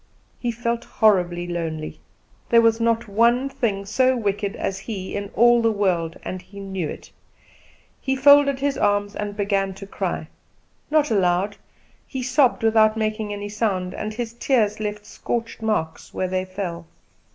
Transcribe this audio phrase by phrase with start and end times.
[0.39, 1.99] He felt horribly lonely.
[2.49, 6.59] There was not one thing so wicked as he in all the world, and he
[6.59, 7.11] knew it.
[8.01, 10.27] He folded his arms and began to cry
[10.89, 11.57] not aloud;
[12.07, 16.87] he sobbed without making any sound, and his tears left scorched marks where they fell.